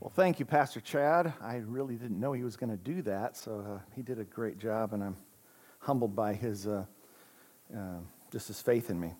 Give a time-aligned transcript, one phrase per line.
[0.00, 1.32] Well, thank you, Pastor Chad.
[1.42, 4.24] I really didn't know he was going to do that, so uh, he did a
[4.24, 5.16] great job, and I'm
[5.80, 6.84] humbled by his uh,
[7.76, 7.98] uh,
[8.30, 9.14] just his faith in me.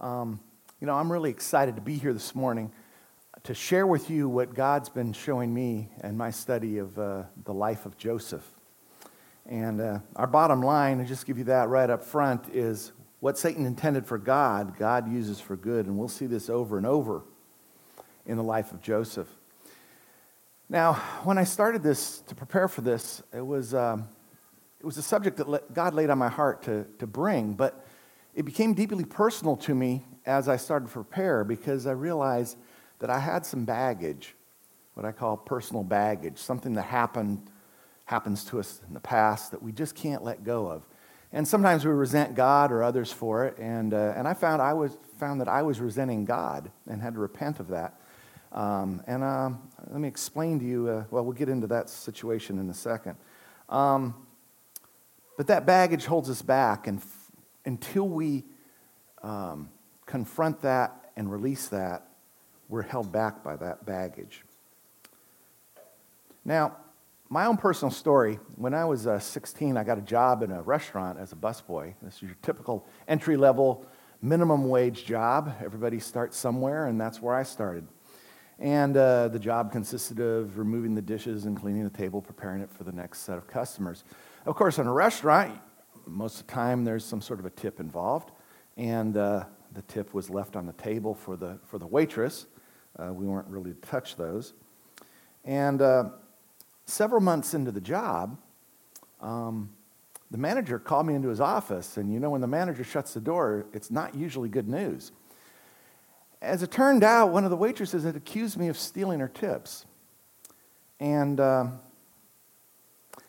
[0.00, 0.40] Um,
[0.80, 2.72] you know, I'm really excited to be here this morning
[3.44, 7.54] to share with you what God's been showing me in my study of uh, the
[7.54, 8.50] life of Joseph.
[9.48, 12.90] And uh, our bottom line, to just give you that right up front, is
[13.20, 15.86] what Satan intended for God, God uses for good.
[15.86, 17.22] And we'll see this over and over
[18.26, 19.28] in the life of Joseph.
[20.68, 24.08] Now, when I started this, to prepare for this, it was, um,
[24.80, 27.86] it was a subject that God laid on my heart to, to bring, but
[28.34, 32.56] it became deeply personal to me as I started to prepare because I realized
[32.98, 34.34] that I had some baggage,
[34.94, 37.48] what I call personal baggage, something that happened,
[38.06, 40.82] happens to us in the past that we just can't let go of.
[41.32, 44.72] And sometimes we resent God or others for it, and, uh, and I found, I
[44.72, 48.00] was, found that I was resenting God and had to repent of that.
[48.52, 52.58] Um, and um, let me explain to you, uh, well, we'll get into that situation
[52.58, 53.16] in a second.
[53.68, 54.14] Um,
[55.36, 57.30] but that baggage holds us back, and f-
[57.64, 58.44] until we
[59.22, 59.68] um,
[60.06, 62.08] confront that and release that,
[62.68, 64.42] we're held back by that baggage.
[66.44, 66.76] Now,
[67.28, 70.62] my own personal story when I was uh, 16, I got a job in a
[70.62, 71.94] restaurant as a busboy.
[72.02, 73.84] This is your typical entry level,
[74.22, 75.54] minimum wage job.
[75.64, 77.86] Everybody starts somewhere, and that's where I started.
[78.58, 82.70] And uh, the job consisted of removing the dishes and cleaning the table, preparing it
[82.70, 84.04] for the next set of customers.
[84.46, 85.58] Of course, in a restaurant,
[86.06, 88.30] most of the time there's some sort of a tip involved,
[88.76, 92.46] and uh, the tip was left on the table for the, for the waitress.
[92.98, 94.54] Uh, we weren't really to touch those.
[95.44, 96.04] And uh,
[96.86, 98.38] several months into the job,
[99.20, 99.68] um,
[100.30, 103.20] the manager called me into his office, and you know, when the manager shuts the
[103.20, 105.12] door, it's not usually good news.
[106.42, 109.86] As it turned out, one of the waitresses had accused me of stealing her tips.
[111.00, 111.66] And, uh,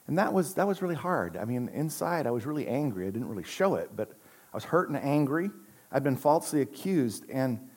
[0.07, 1.37] and that, was, that was really hard.
[1.37, 3.07] I mean, inside, I was really angry.
[3.07, 4.11] I didn't really show it, but
[4.53, 5.49] I was hurt and angry.
[5.91, 7.69] I'd been falsely accused, and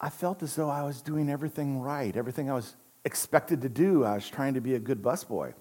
[0.00, 4.04] I felt as though I was doing everything right, everything I was expected to do.
[4.04, 5.54] I was trying to be a good busboy.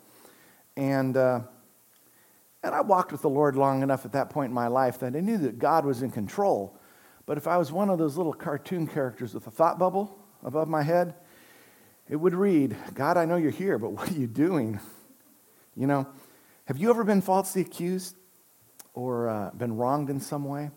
[0.77, 1.41] And, uh,
[2.63, 5.15] and I walked with the Lord long enough at that point in my life that
[5.15, 6.78] I knew that God was in control.
[7.29, 10.67] But if I was one of those little cartoon characters with a thought bubble above
[10.67, 11.13] my head,
[12.09, 14.79] it would read, God, I know you're here, but what are you doing?
[15.75, 16.07] You know,
[16.65, 18.15] have you ever been falsely accused
[18.95, 20.71] or uh, been wronged in some way?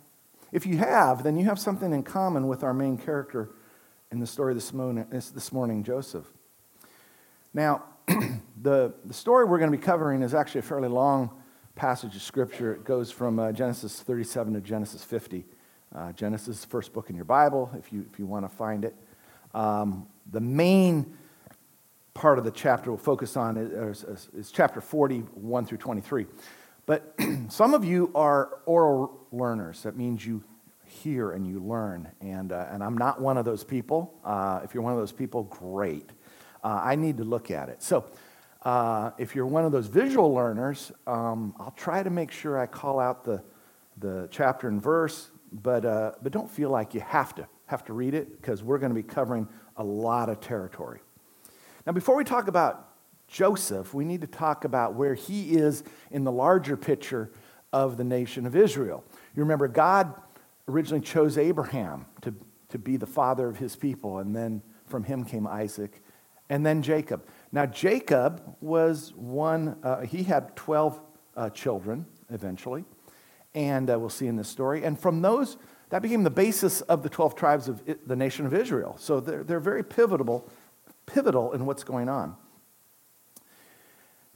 [0.53, 3.49] If you have, then you have something in common with our main character
[4.11, 6.27] in the story this morning, this morning Joseph.
[7.55, 7.85] Now,
[8.61, 11.31] the, the story we're going to be covering is actually a fairly long
[11.77, 12.75] passage of Scripture.
[12.75, 15.47] It goes from uh, Genesis 37 to Genesis 50.
[15.95, 18.95] Uh, Genesis first book in your Bible, if you, if you want to find it.
[19.53, 21.19] Um, the main
[22.15, 26.27] part of the chapter we'll focus on is, is, is chapter 41 through 23.
[26.87, 27.15] But
[27.49, 29.83] some of you are oral learners.
[29.83, 30.43] That means you
[30.87, 32.09] hear and you learn.
[32.23, 34.15] And, uh, and I'm not one of those people.
[34.25, 36.09] Uh, if you're one of those people, great.
[36.65, 37.83] Uh, I need to look at it.
[37.83, 38.07] So
[38.63, 42.65] uh, if you're one of those visual learners, um, I'll try to make sure I
[42.65, 43.43] call out the,
[43.99, 47.93] the chapter and verse but, uh, but don't feel like you have to, have to
[47.93, 51.01] read it because we're going to be covering a lot of territory.
[51.87, 52.89] Now, before we talk about
[53.29, 57.31] Joseph, we need to talk about where he is in the larger picture
[57.73, 59.05] of the nation of Israel.
[59.35, 60.15] You remember, God
[60.69, 62.35] originally chose Abraham to,
[62.69, 66.03] to be the father of his people, and then from him came Isaac,
[66.51, 67.27] and then Jacob.
[67.51, 71.01] Now, Jacob was one, uh, he had 12
[71.35, 72.85] uh, children eventually
[73.55, 74.85] and uh, we'll see in this story.
[74.85, 75.57] And from those,
[75.91, 78.97] that became the basis of the 12 tribes of the nation of Israel.
[78.99, 80.49] So they're, they're very pivotal,
[81.07, 82.35] pivotal in what's going on.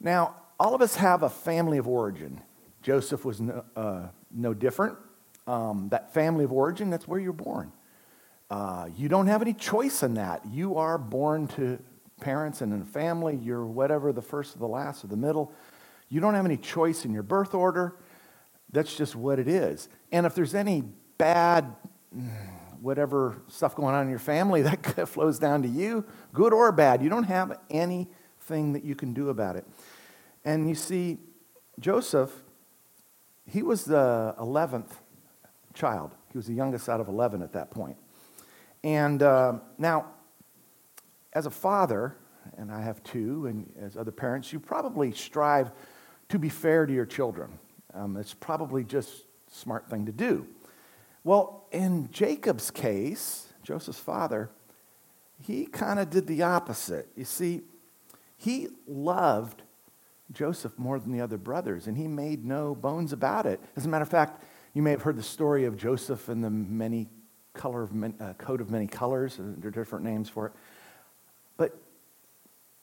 [0.00, 2.42] Now, all of us have a family of origin.
[2.82, 4.98] Joseph was no, uh, no different.
[5.46, 7.72] Um, that family of origin, that's where you're born.
[8.50, 10.42] Uh, you don't have any choice in that.
[10.46, 11.78] You are born to
[12.20, 13.38] parents and in a family.
[13.42, 15.52] You're whatever, the first or the last or the middle.
[16.08, 17.96] You don't have any choice in your birth order.
[18.72, 19.88] That's just what it is.
[20.12, 20.82] And if there's any
[21.18, 21.74] bad,
[22.80, 27.02] whatever stuff going on in your family, that flows down to you, good or bad.
[27.02, 29.66] You don't have anything that you can do about it.
[30.44, 31.18] And you see,
[31.78, 32.30] Joseph,
[33.44, 34.90] he was the 11th
[35.74, 36.12] child.
[36.32, 37.96] He was the youngest out of 11 at that point.
[38.82, 40.06] And uh, now,
[41.32, 42.16] as a father,
[42.56, 45.70] and I have two, and as other parents, you probably strive
[46.28, 47.58] to be fair to your children.
[47.96, 49.10] Um, it's probably just
[49.48, 50.46] a smart thing to do.
[51.24, 54.50] Well, in Jacob's case, Joseph's father,
[55.42, 57.08] he kind of did the opposite.
[57.16, 57.62] You see,
[58.36, 59.62] he loved
[60.32, 63.60] Joseph more than the other brothers, and he made no bones about it.
[63.76, 64.42] As a matter of fact,
[64.74, 67.08] you may have heard the story of Joseph and the many
[67.54, 67.90] color of
[68.20, 69.38] uh, coat of many colors.
[69.38, 70.52] There are different names for it.
[71.56, 71.80] But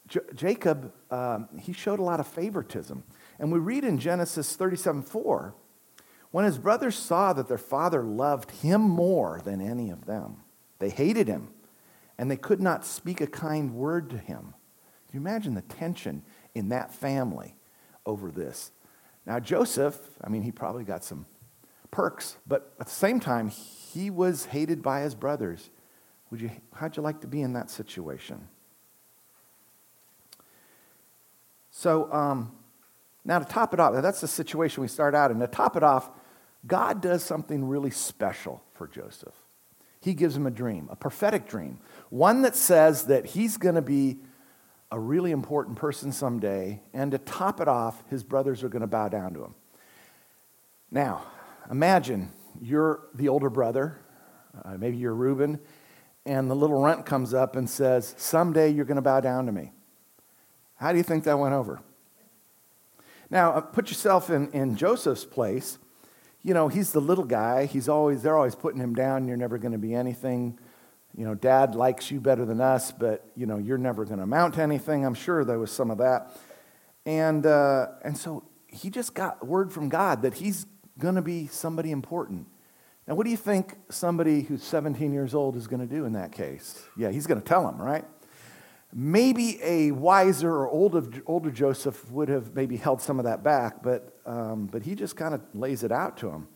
[0.07, 3.03] J- Jacob, um, he showed a lot of favoritism.
[3.39, 5.55] And we read in Genesis 37 4,
[6.31, 10.37] when his brothers saw that their father loved him more than any of them,
[10.79, 11.49] they hated him,
[12.17, 14.53] and they could not speak a kind word to him.
[15.09, 16.23] Can you imagine the tension
[16.55, 17.55] in that family
[18.05, 18.71] over this?
[19.25, 21.25] Now, Joseph, I mean, he probably got some
[21.91, 25.69] perks, but at the same time, he was hated by his brothers.
[26.31, 28.47] Would you, how'd you like to be in that situation?
[31.75, 32.51] So, um,
[33.25, 35.39] now to top it off, that's the situation we start out in.
[35.39, 36.09] To top it off,
[36.67, 39.33] God does something really special for Joseph.
[39.99, 41.79] He gives him a dream, a prophetic dream,
[42.09, 44.19] one that says that he's going to be
[44.91, 48.87] a really important person someday, and to top it off, his brothers are going to
[48.87, 49.55] bow down to him.
[50.91, 51.25] Now,
[51.71, 52.31] imagine
[52.61, 53.99] you're the older brother,
[54.63, 55.59] uh, maybe you're Reuben,
[56.23, 59.51] and the little runt comes up and says, Someday you're going to bow down to
[59.51, 59.71] me.
[60.75, 61.81] How do you think that went over?
[63.29, 65.79] Now, uh, put yourself in, in Joseph's place.
[66.43, 67.65] You know, he's the little guy.
[67.65, 69.27] He's always, they're always putting him down.
[69.27, 70.59] You're never going to be anything.
[71.17, 74.23] You know, dad likes you better than us, but, you know, you're never going to
[74.23, 75.05] amount to anything.
[75.05, 76.35] I'm sure there was some of that.
[77.05, 80.65] And, uh, and so he just got word from God that he's
[80.97, 82.47] going to be somebody important.
[83.07, 86.13] Now, what do you think somebody who's 17 years old is going to do in
[86.13, 86.81] that case?
[86.97, 88.05] Yeah, he's going to tell him, right?
[88.95, 93.81] Maybe a wiser or older, older Joseph would have maybe held some of that back,
[93.81, 96.47] but, um, but he just kind of lays it out to him.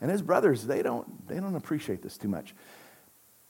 [0.00, 2.54] And his brothers, they don't, they don't appreciate this too much.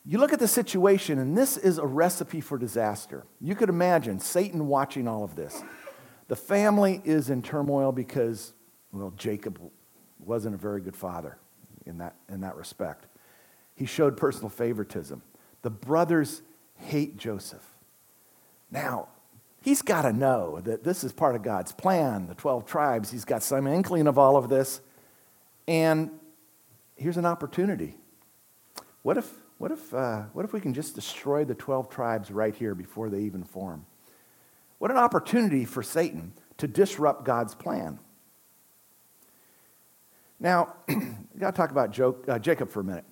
[0.04, 3.26] You look at the situation, and this is a recipe for disaster.
[3.40, 5.62] You could imagine Satan watching all of this.
[6.28, 8.54] The family is in turmoil because,
[8.92, 9.60] well, Jacob
[10.19, 11.37] wasn't a very good father
[11.84, 13.06] in that, in that respect.
[13.75, 15.22] He showed personal favoritism.
[15.62, 16.42] The brothers
[16.76, 17.69] hate Joseph.
[18.70, 19.08] Now,
[19.62, 23.11] he's got to know that this is part of God's plan, the 12 tribes.
[23.11, 24.81] He's got some inkling of all of this.
[25.67, 26.11] And
[26.96, 27.96] here's an opportunity.
[29.02, 32.55] What if, what if, uh, what if we can just destroy the 12 tribes right
[32.55, 33.87] here before they even form?
[34.78, 37.99] What an opportunity for Satan to disrupt God's plan.
[40.38, 40.75] Now,
[41.38, 43.05] got to talk about uh, Jacob for a minute.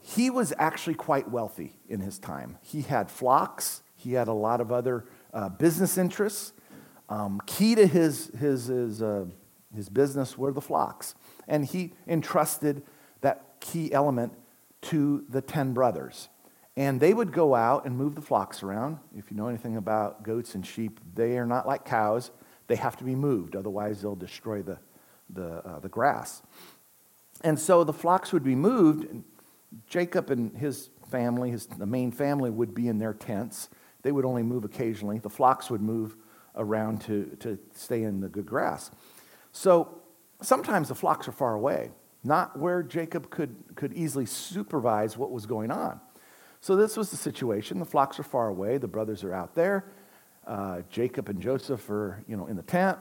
[0.00, 2.58] He was actually quite wealthy in his time.
[2.62, 5.04] He had flocks, he had a lot of other
[5.34, 6.52] uh, business interests.
[7.08, 9.26] Um, key to his, his, his, uh,
[9.74, 11.14] his business were the flocks.
[11.48, 12.82] And he entrusted
[13.20, 14.32] that key element
[14.82, 16.28] to the 10 brothers.
[16.76, 18.98] And they would go out and move the flocks around.
[19.16, 22.30] If you know anything about goats and sheep, they are not like cows.
[22.66, 24.78] They have to be moved, otherwise, they'll destroy the,
[25.30, 26.42] the, uh, the grass.
[27.42, 29.06] And so the flocks would be moved.
[29.86, 33.68] Jacob and his family, his, the main family, would be in their tents.
[34.06, 35.18] They would only move occasionally.
[35.18, 36.16] The flocks would move
[36.54, 38.92] around to, to stay in the good grass.
[39.50, 40.00] So
[40.40, 41.90] sometimes the flocks are far away,
[42.22, 46.00] not where Jacob could, could easily supervise what was going on.
[46.60, 47.80] So this was the situation.
[47.80, 48.78] The flocks are far away.
[48.78, 49.86] The brothers are out there.
[50.46, 52.98] Uh, Jacob and Joseph are, you know, in the tent,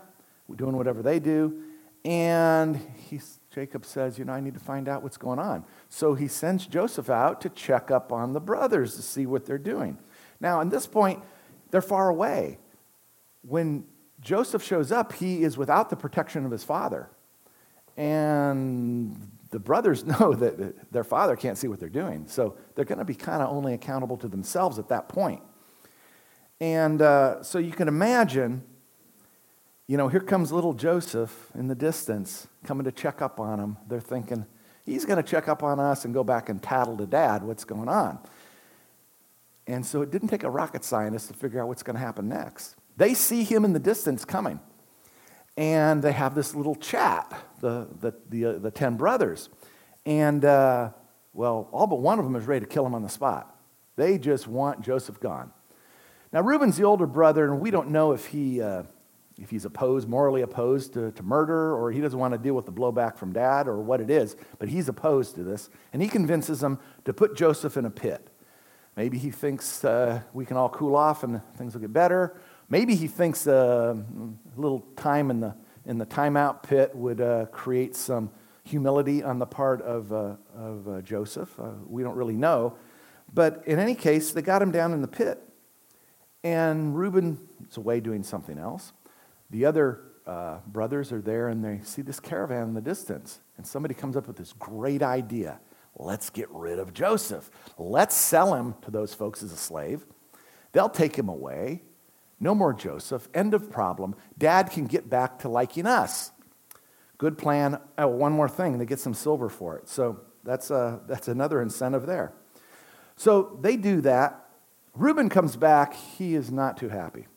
[0.55, 1.61] doing whatever they do.
[2.03, 5.65] And he's, Jacob says, You know, I need to find out what's going on.
[5.87, 9.59] So he sends Joseph out to check up on the brothers to see what they're
[9.59, 9.99] doing.
[10.39, 11.23] Now, at this point,
[11.71, 12.59] they're far away.
[13.41, 13.85] When
[14.21, 17.09] Joseph shows up, he is without the protection of his father.
[17.97, 22.27] And the brothers know that their father can't see what they're doing.
[22.27, 25.41] So they're going to be kind of only accountable to themselves at that point.
[26.59, 28.63] And uh, so you can imagine
[29.87, 33.77] you know, here comes little Joseph in the distance coming to check up on him.
[33.87, 34.45] They're thinking,
[34.83, 37.63] he's going to check up on us and go back and tattle to dad what's
[37.63, 38.17] going on.
[39.67, 42.29] And so it didn't take a rocket scientist to figure out what's going to happen
[42.29, 42.75] next.
[42.97, 44.59] They see him in the distance coming.
[45.57, 49.49] And they have this little chat, the, the, the, uh, the 10 brothers.
[50.05, 50.91] And, uh,
[51.33, 53.55] well, all but one of them is ready to kill him on the spot.
[53.95, 55.51] They just want Joseph gone.
[56.33, 58.61] Now, Reuben's the older brother, and we don't know if he.
[58.61, 58.83] Uh,
[59.37, 62.65] if he's opposed, morally opposed to, to murder, or he doesn't want to deal with
[62.65, 65.69] the blowback from dad, or what it is, but he's opposed to this.
[65.91, 68.29] And he convinces them to put Joseph in a pit.
[68.95, 72.39] Maybe he thinks uh, we can all cool off and things will get better.
[72.69, 77.47] Maybe he thinks uh, a little time in the, in the timeout pit would uh,
[77.47, 78.31] create some
[78.63, 81.59] humility on the part of, uh, of uh, Joseph.
[81.59, 82.77] Uh, we don't really know.
[83.33, 85.41] But in any case, they got him down in the pit.
[86.43, 87.37] And Reuben
[87.69, 88.93] is away doing something else.
[89.49, 90.01] The other
[90.67, 93.41] brothers are there and they see this caravan in the distance.
[93.57, 95.59] And somebody comes up with this great idea
[95.95, 97.49] let's get rid of Joseph.
[97.77, 100.05] Let's sell him to those folks as a slave.
[100.71, 101.83] They'll take him away.
[102.39, 103.29] No more Joseph.
[103.33, 104.15] End of problem.
[104.37, 106.31] Dad can get back to liking us.
[107.17, 107.79] Good plan.
[107.97, 108.77] Oh, one more thing.
[108.77, 109.87] They get some silver for it.
[109.87, 112.33] So that's, uh, that's another incentive there.
[113.15, 114.49] So they do that.
[114.93, 115.93] Reuben comes back.
[115.93, 117.27] He is not too happy.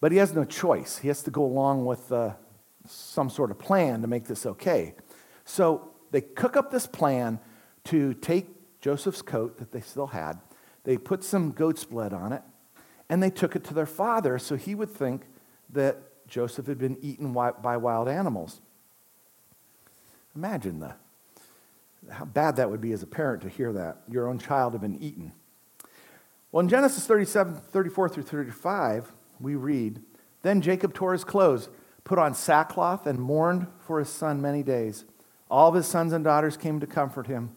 [0.00, 0.98] But he has no choice.
[0.98, 2.34] He has to go along with uh,
[2.86, 4.94] some sort of plan to make this okay.
[5.44, 7.40] So they cook up this plan
[7.86, 8.46] to take
[8.80, 10.38] Joseph's coat that they still had,
[10.84, 12.42] they put some goat's blood on it,
[13.08, 15.22] and they took it to their father so he would think
[15.72, 18.60] that Joseph had been eaten by wild animals.
[20.34, 20.94] Imagine the,
[22.12, 24.02] how bad that would be as a parent to hear that.
[24.08, 25.32] Your own child had been eaten.
[26.52, 30.02] Well, in Genesis 37, 34 through 35, we read
[30.42, 31.68] Then Jacob tore his clothes,
[32.04, 35.04] put on sackcloth, and mourned for his son many days.
[35.50, 37.55] All of his sons and daughters came to comfort him,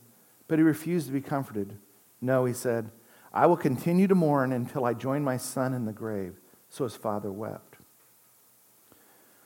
[0.49, 1.77] but he refused to be comforted.
[2.19, 2.89] No, he said,
[3.31, 6.33] I will continue to mourn until I join my son in the grave.
[6.69, 7.77] So his father wept.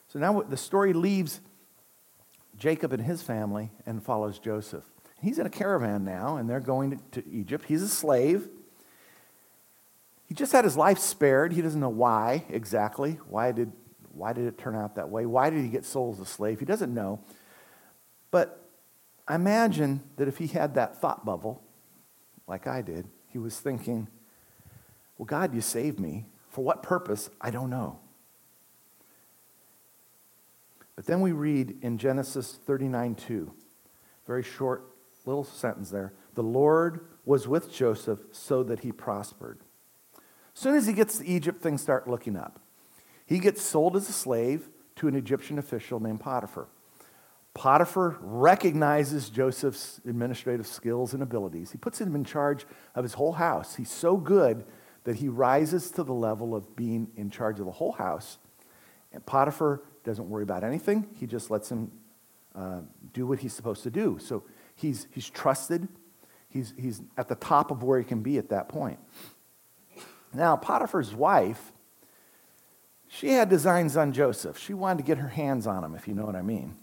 [0.08, 1.42] So now the story leaves
[2.58, 4.86] Jacob and his family and follows Joseph.
[5.22, 7.66] He's in a caravan now, and they're going to, Egypt.
[7.68, 8.48] He's a slave.
[10.28, 11.54] He just had his life spared.
[11.54, 13.20] He doesn't know why exactly.
[13.28, 13.72] Why did,
[14.14, 15.26] why did it turn out that way?
[15.26, 16.60] Why did he get sold as a slave?
[16.60, 17.20] He doesn't know.
[18.32, 18.63] But
[19.28, 21.64] I imagine that if he had that thought bubble,
[22.48, 24.08] like I did, he was thinking,
[25.18, 26.26] Well, God, you saved me.
[26.50, 27.30] For what purpose?
[27.42, 28.00] I don't know.
[30.96, 33.52] But then we read in Genesis 39 2,
[34.28, 34.86] very short
[35.26, 36.14] little sentence there.
[36.36, 39.60] The Lord was with Joseph so that he prospered.
[40.56, 42.60] As soon as he gets to Egypt, things start looking up.
[43.26, 46.68] He gets sold as a slave to an Egyptian official named Potiphar.
[47.54, 51.72] Potiphar recognizes Joseph's administrative skills and abilities.
[51.72, 53.76] He puts him in charge of his whole house.
[53.76, 54.66] He's so good
[55.04, 58.40] that he rises to the level of being in charge of the whole house.
[59.12, 61.92] And Potiphar doesn't worry about anything, he just lets him
[62.56, 62.82] uh,
[63.14, 64.18] do what he's supposed to do.
[64.20, 64.44] So
[64.76, 65.88] he's, he's trusted,
[66.50, 69.00] he's, he's at the top of where he can be at that point.
[70.34, 71.72] Now, Potiphar's wife,
[73.08, 74.58] she had designs on Joseph.
[74.58, 76.78] She wanted to get her hands on him, if you know what I mean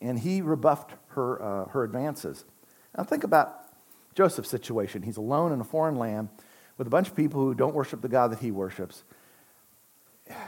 [0.00, 2.44] and he rebuffed her, uh, her advances.
[2.96, 3.64] Now, think about
[4.14, 5.02] Joseph's situation.
[5.02, 6.28] He's alone in a foreign land
[6.76, 9.04] with a bunch of people who don't worship the God that he worships.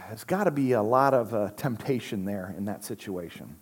[0.09, 3.57] There's got to be a lot of uh, temptation there in that situation.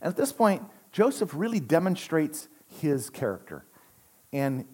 [0.00, 2.48] And at this point, Joseph really demonstrates
[2.80, 3.64] his character.
[4.32, 4.66] And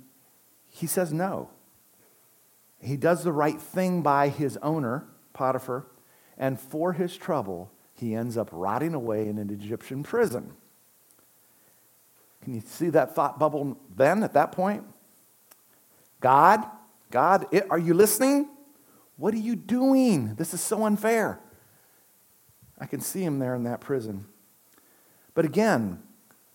[0.68, 1.50] he says no.
[2.80, 5.86] He does the right thing by his owner, Potiphar,
[6.36, 7.70] and for his trouble,
[8.02, 10.52] he ends up rotting away in an Egyptian prison.
[12.42, 14.84] Can you see that thought bubble then at that point?
[16.20, 16.64] God,
[17.10, 18.48] God, are you listening?
[19.16, 20.34] What are you doing?
[20.34, 21.40] This is so unfair.
[22.78, 24.26] I can see him there in that prison.
[25.34, 26.02] But again,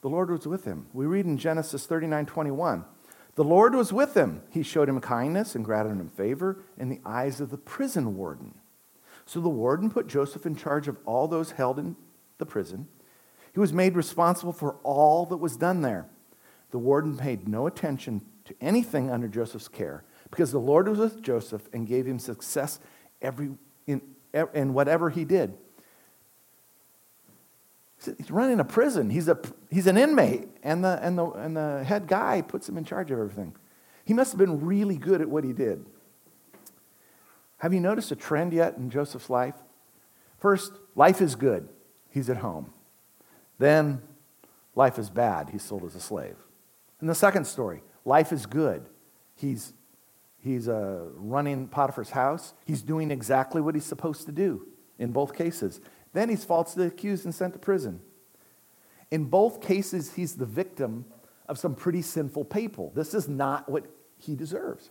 [0.02, 0.88] the Lord was with him.
[0.94, 2.86] We read in Genesis 39 21.
[3.36, 4.42] The Lord was with him.
[4.50, 8.56] He showed him kindness and granted him favor in the eyes of the prison warden.
[9.28, 11.98] So the warden put Joseph in charge of all those held in
[12.38, 12.88] the prison.
[13.54, 16.08] He was made responsible for all that was done there.
[16.72, 21.22] The warden paid no attention to anything under Joseph's care because the Lord was with
[21.22, 22.80] Joseph and gave him success
[23.22, 23.52] every,
[23.86, 24.02] in,
[24.54, 25.58] in whatever he did.
[28.18, 29.10] He's running a prison.
[29.10, 29.38] He's, a,
[29.70, 33.12] he's an inmate, and the, and, the, and the head guy puts him in charge
[33.12, 33.56] of everything.
[34.06, 35.86] He must have been really good at what he did.
[37.58, 39.56] Have you noticed a trend yet in Joseph's life?
[40.38, 41.68] First, life is good.
[42.10, 42.72] He's at home.
[43.58, 44.02] Then,
[44.76, 45.50] life is bad.
[45.50, 46.36] He's sold as a slave.
[47.02, 48.86] In the second story, life is good.
[49.36, 49.74] He's,
[50.40, 52.54] he's uh, running Potiphar's house.
[52.66, 54.68] He's doing exactly what he's supposed to do
[55.00, 55.82] in both cases.
[56.14, 58.02] Then he's falsely accused and sent to prison.
[59.10, 61.06] In both cases, he's the victim
[61.48, 62.92] of some pretty sinful people.
[62.96, 63.86] This is not what
[64.18, 64.90] he deserves.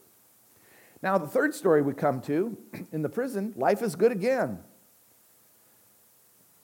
[1.03, 2.57] Now, the third story we come to
[2.93, 4.59] in the prison, life is good again.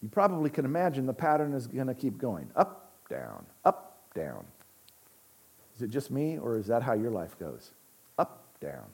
[0.00, 4.44] You probably can imagine the pattern is going to keep going up, down, up, down.
[5.76, 7.70] Is it just me, or is that how your life goes?
[8.18, 8.86] Up, down.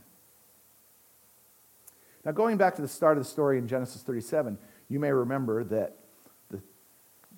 [2.24, 4.58] Now, going back to the start of the story in Genesis 37,
[4.90, 5.96] you may remember that
[6.50, 6.60] the,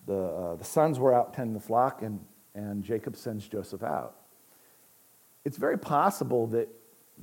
[0.07, 2.19] the, uh, the sons were out tending the flock, and,
[2.55, 4.17] and Jacob sends Joseph out.
[5.45, 6.69] it's very possible that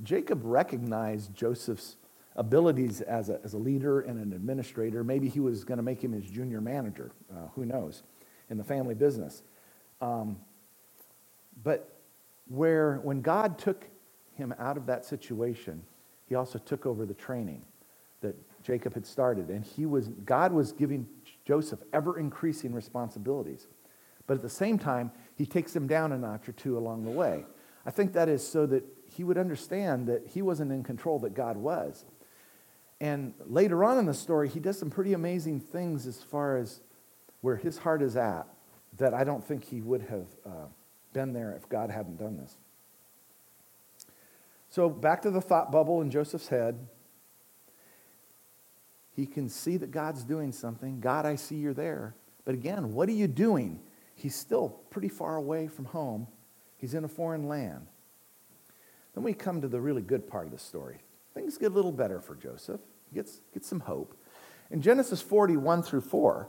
[0.02, 1.96] Jacob recognized Joseph's
[2.36, 5.02] abilities as a, as a leader and an administrator.
[5.02, 8.02] Maybe he was going to make him his junior manager, uh, who knows,
[8.48, 9.42] in the family business.
[10.00, 10.38] Um,
[11.62, 11.98] but
[12.46, 13.86] where, when God took
[14.34, 15.82] him out of that situation,
[16.28, 17.64] he also took over the training
[18.20, 19.48] that Jacob had started.
[19.48, 21.08] And he was, God was giving
[21.44, 23.66] Joseph ever increasing responsibilities.
[24.26, 27.10] But at the same time, he takes him down a notch or two along the
[27.10, 27.44] way.
[27.86, 31.34] I think that is so that he would understand that he wasn't in control, that
[31.34, 32.04] God was.
[33.00, 36.80] And later on in the story, he does some pretty amazing things as far as
[37.40, 38.46] where his heart is at
[38.98, 40.66] that I don't think he would have uh,
[41.12, 42.56] been there if God hadn't done this.
[44.70, 46.86] So, back to the thought bubble in Joseph's head.
[49.14, 51.00] He can see that God's doing something.
[51.00, 52.14] God, I see you're there.
[52.44, 53.80] But again, what are you doing?
[54.14, 56.28] He's still pretty far away from home.
[56.76, 57.88] He's in a foreign land.
[59.18, 60.98] Then we come to the really good part of the story.
[61.34, 62.80] Things get a little better for Joseph.
[63.10, 64.16] He gets, gets some hope.
[64.70, 66.48] In Genesis 41 through 4,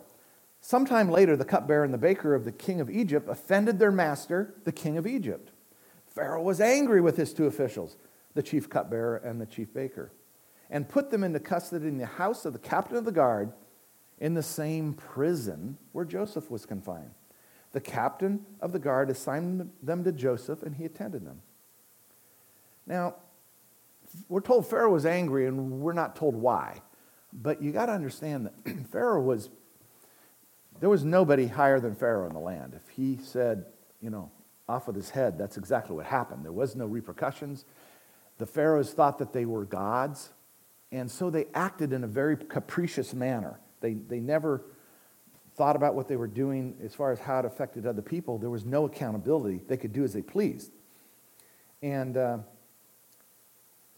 [0.61, 4.53] sometime later, the cupbearer and the baker of the king of Egypt offended their master,
[4.65, 5.49] the king of Egypt.
[6.05, 7.97] Pharaoh was angry with his two officials,
[8.35, 10.11] the chief cupbearer and the chief baker,
[10.69, 13.51] and put them into custody in the house of the captain of the guard
[14.19, 17.15] in the same prison where Joseph was confined.
[17.71, 21.41] The captain of the guard assigned them to Joseph, and he attended them.
[22.89, 23.15] Now,
[24.27, 26.81] we're told Pharaoh was angry, and we're not told why.
[27.31, 29.49] But you got to understand that Pharaoh was,
[30.79, 32.73] there was nobody higher than Pharaoh in the land.
[32.75, 33.65] If he said,
[34.01, 34.31] you know,
[34.67, 36.43] off with his head, that's exactly what happened.
[36.43, 37.65] There was no repercussions.
[38.39, 40.31] The Pharaohs thought that they were gods,
[40.91, 43.59] and so they acted in a very capricious manner.
[43.81, 44.63] They, they never
[45.55, 48.39] thought about what they were doing as far as how it affected other people.
[48.39, 49.61] There was no accountability.
[49.67, 50.71] They could do as they pleased.
[51.83, 52.37] And uh,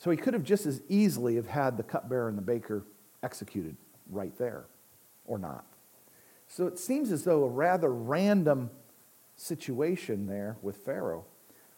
[0.02, 2.84] so he could have just as easily have had the cupbearer and the baker
[3.22, 3.78] executed
[4.10, 4.66] right there,
[5.28, 5.64] or not.
[6.48, 8.72] So it seems as though a rather random
[9.36, 11.26] situation there with Pharaoh.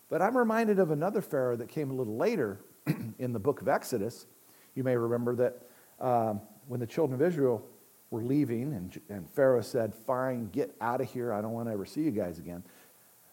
[0.09, 2.61] But I'm reminded of another Pharaoh that came a little later
[3.19, 4.25] in the book of Exodus.
[4.73, 5.61] You may remember that
[5.99, 6.35] uh,
[6.69, 7.67] when the children of Israel
[8.09, 11.33] were leaving, and, and Pharaoh said, Fine, get out of here.
[11.33, 12.63] I don't want to ever see you guys again.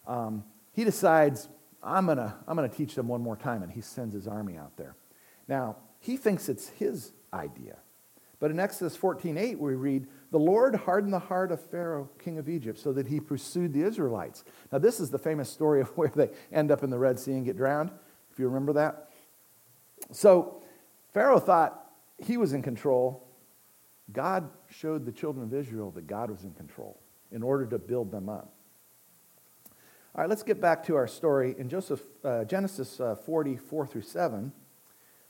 [0.05, 1.47] Um, he decides,
[1.83, 4.27] I'm going to I'm going to teach them one more time, and he sends his
[4.27, 4.95] army out there.
[5.47, 7.77] Now, he thinks it's his idea.
[8.39, 12.49] But in Exodus 14:8, we read, The Lord hardened the heart of Pharaoh, king of
[12.49, 14.43] Egypt, so that he pursued the Israelites.
[14.71, 17.33] Now, this is the famous story of where they end up in the Red Sea
[17.33, 17.91] and get drowned,
[18.31, 19.09] if you remember that.
[20.11, 20.61] So,
[21.13, 23.27] Pharaoh thought he was in control.
[24.11, 26.99] God showed the children of Israel that God was in control
[27.31, 28.53] in order to build them up.
[30.13, 34.01] All right, let's get back to our story in Joseph, uh, Genesis uh, 44 through
[34.01, 34.51] 7.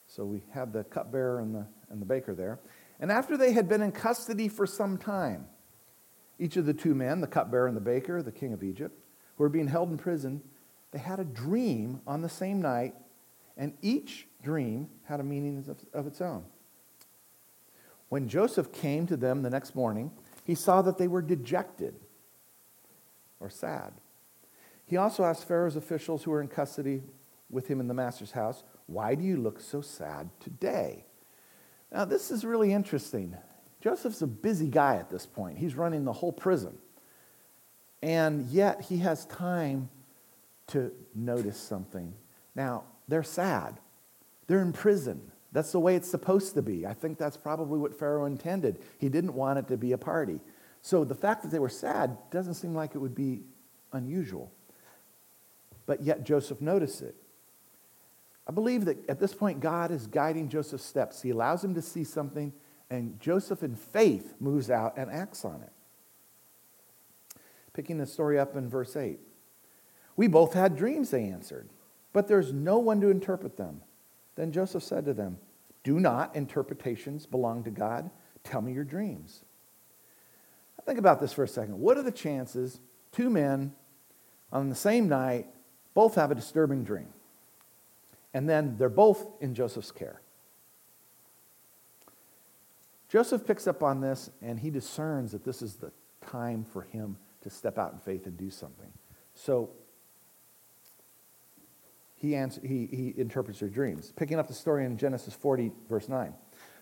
[0.08, 2.60] So we have the cupbearer and the, and the baker there.
[3.00, 5.46] And after they had been in custody for some time,
[6.39, 9.00] each of the two men, the cupbearer and the baker, the king of Egypt,
[9.36, 10.41] who were being held in prison,
[10.89, 12.96] they had a dream on the same night,
[13.56, 16.44] and each dream had a meaning of, of its own.
[18.10, 20.10] When Joseph came to them the next morning,
[20.44, 21.94] he saw that they were dejected
[23.39, 23.94] or sad.
[24.91, 27.01] He also asked Pharaoh's officials who were in custody
[27.49, 31.06] with him in the master's house, Why do you look so sad today?
[31.93, 33.38] Now, this is really interesting.
[33.82, 36.77] Joseph's a busy guy at this point, he's running the whole prison.
[38.04, 39.89] And yet, he has time
[40.67, 42.13] to notice something.
[42.54, 43.80] Now, they're sad,
[44.47, 45.32] they're in prison.
[45.54, 46.86] That's the way it's supposed to be.
[46.86, 48.80] I think that's probably what Pharaoh intended.
[48.97, 50.41] He didn't want it to be a party.
[50.82, 53.43] So the fact that they were sad doesn't seem like it would be
[53.93, 54.51] unusual
[55.91, 57.17] but yet Joseph noticed it.
[58.47, 61.21] I believe that at this point, God is guiding Joseph's steps.
[61.21, 62.54] He allows him to see something,
[62.89, 67.41] and Joseph, in faith, moves out and acts on it.
[67.73, 69.19] Picking the story up in verse 8.
[70.15, 71.67] We both had dreams, they answered,
[72.13, 73.82] but there's no one to interpret them.
[74.36, 75.39] Then Joseph said to them,
[75.84, 78.10] Do not interpretations belong to God?
[78.45, 79.43] Tell me your dreams.
[80.86, 81.77] Think about this for a second.
[81.77, 82.80] What are the chances
[83.12, 83.73] two men
[84.54, 85.47] on the same night
[85.93, 87.08] both have a disturbing dream.
[88.34, 90.21] And then they're both in Joseph's care.
[93.10, 97.17] Joseph picks up on this and he discerns that this is the time for him
[97.41, 98.91] to step out in faith and do something.
[99.34, 99.71] So
[102.15, 104.13] he, answer, he, he interprets their dreams.
[104.15, 106.34] Picking up the story in Genesis 40, verse 9.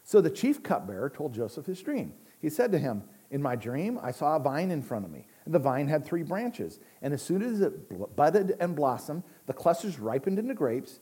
[0.04, 2.13] So the chief cupbearer told Joseph his dream.
[2.39, 5.28] He said to him, In my dream, I saw a vine in front of me
[5.50, 9.98] The vine had three branches, and as soon as it budded and blossomed, the clusters
[9.98, 11.00] ripened into grapes.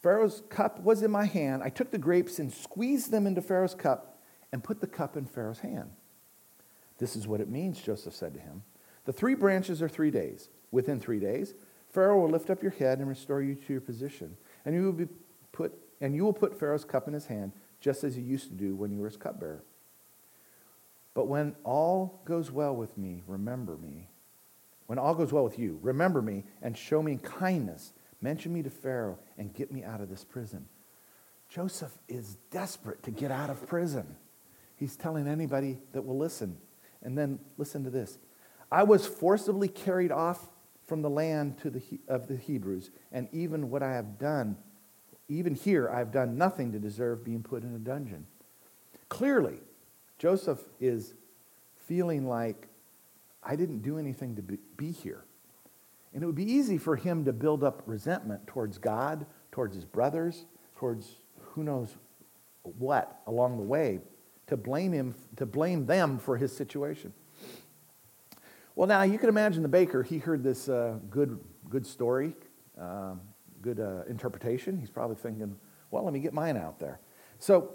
[0.00, 1.60] Pharaoh's cup was in my hand.
[1.60, 5.24] I took the grapes and squeezed them into Pharaoh's cup and put the cup in
[5.24, 5.90] Pharaoh's hand.
[6.98, 8.62] This is what it means, Joseph said to him.
[9.06, 10.50] The three branches are three days.
[10.70, 11.54] Within three days,
[11.90, 14.92] Pharaoh will lift up your head and restore you to your position, and you will
[14.92, 15.08] be
[15.50, 18.54] put and you will put Pharaoh's cup in his hand, just as you used to
[18.54, 19.64] do when you were his cupbearer.
[21.14, 24.08] But when all goes well with me, remember me.
[24.86, 27.92] When all goes well with you, remember me and show me kindness.
[28.20, 30.66] Mention me to Pharaoh and get me out of this prison.
[31.48, 34.16] Joseph is desperate to get out of prison.
[34.76, 36.56] He's telling anybody that will listen.
[37.02, 38.18] And then listen to this
[38.72, 40.50] I was forcibly carried off
[40.86, 44.56] from the land the, of the Hebrews, and even what I have done,
[45.28, 48.26] even here, I have done nothing to deserve being put in a dungeon.
[49.08, 49.60] Clearly,
[50.18, 51.14] Joseph is
[51.86, 52.68] feeling like,
[53.42, 55.24] I didn't do anything to be here.
[56.12, 59.84] And it would be easy for him to build up resentment towards God, towards his
[59.84, 60.46] brothers,
[60.76, 61.96] towards who knows
[62.62, 64.00] what along the way,
[64.46, 67.12] to blame him, to blame them for his situation.
[68.76, 70.02] Well, now you can imagine the baker.
[70.02, 72.34] He heard this uh, good, good story,
[72.78, 73.20] um,
[73.62, 74.78] good uh, interpretation.
[74.78, 75.56] He's probably thinking,
[75.90, 77.00] well, let me get mine out there.
[77.38, 77.74] So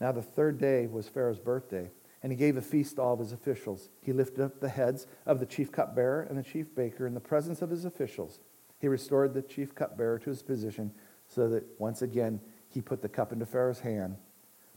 [0.00, 1.90] Now, the third day was Pharaoh's birthday,
[2.22, 3.88] and he gave a feast to all of his officials.
[4.02, 7.20] He lifted up the heads of the chief cupbearer and the chief baker in the
[7.20, 8.40] presence of his officials.
[8.80, 10.92] He restored the chief cupbearer to his position
[11.28, 14.16] so that once again he put the cup into Pharaoh's hand,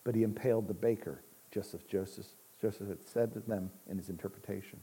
[0.03, 2.27] but he impaled the baker, just as Joseph,
[2.61, 4.79] Joseph had said to them in his interpretation.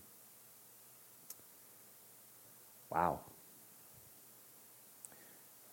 [2.90, 3.20] Wow.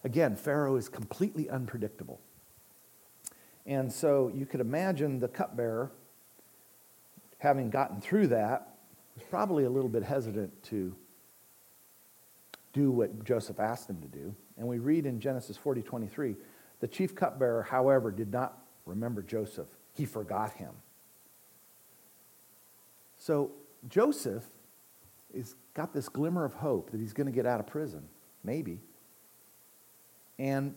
[0.04, 2.20] Again, Pharaoh is completely unpredictable.
[3.66, 5.92] And so you could imagine the cupbearer,
[7.38, 8.76] having gotten through that,
[9.16, 10.96] was probably a little bit hesitant to
[12.74, 14.36] do what Joseph asked him to do.
[14.58, 16.36] And we read in Genesis 40 23,
[16.80, 20.72] the chief cupbearer, however, did not remember Joseph, he forgot him.
[23.18, 23.52] So
[23.88, 24.46] Joseph
[25.36, 28.08] has got this glimmer of hope that he's going to get out of prison,
[28.44, 28.80] maybe.
[30.40, 30.76] And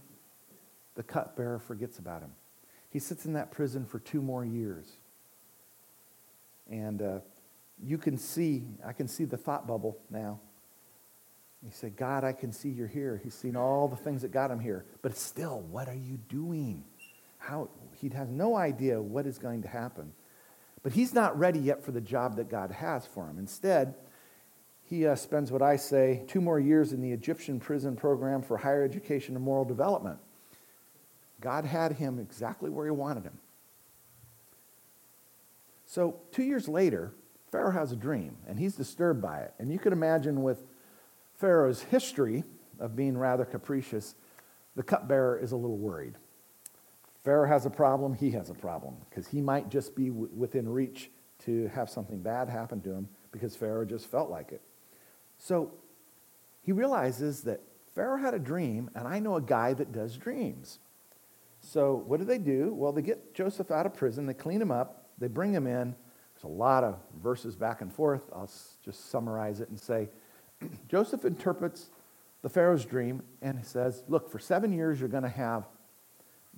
[0.95, 2.33] the cupbearer forgets about him.
[2.95, 4.87] He sits in that prison for two more years.
[6.71, 7.19] And uh,
[7.83, 10.39] you can see, I can see the thought bubble now.
[11.67, 13.21] He said, God, I can see you're here.
[13.25, 14.85] He's seen all the things that got him here.
[15.03, 16.85] But still, what are you doing?
[17.39, 17.69] How,
[18.01, 20.13] he has no idea what is going to happen.
[20.85, 23.39] But he's not ready yet for the job that God has for him.
[23.41, 23.97] Instead,
[24.85, 28.57] he uh, spends what I say two more years in the Egyptian prison program for
[28.57, 30.21] higher education and moral development.
[31.45, 33.39] God had him exactly where he wanted him.
[35.85, 37.13] So, two years later,
[37.53, 39.53] Pharaoh has a dream, and he's disturbed by it.
[39.59, 40.65] And you can imagine with
[41.37, 42.45] Pharaoh's history
[42.81, 44.15] of being rather capricious,
[44.75, 46.15] the cupbearer is a little worried.
[47.25, 50.67] Pharaoh has a problem, he has a problem, because he might just be w- within
[50.67, 51.11] reach
[51.45, 54.63] to have something bad happen to him because Pharaoh just felt like it.
[55.37, 55.73] So
[56.63, 57.61] he realizes that
[57.95, 60.79] Pharaoh had a dream, and I know a guy that does dreams.
[61.65, 62.75] So what do they do?
[62.75, 65.95] Well, they get Joseph out of prison, they clean him up, they bring him in.
[66.35, 68.23] There's a lot of verses back and forth.
[68.35, 68.51] I'll
[68.85, 70.09] just summarize it and say
[70.89, 71.91] Joseph interprets
[72.43, 75.67] the Pharaoh's dream and says, Look, for seven years you're going to have